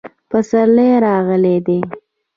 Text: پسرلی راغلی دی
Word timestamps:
پسرلی 0.29 0.89
راغلی 1.05 1.57
دی 1.65 1.79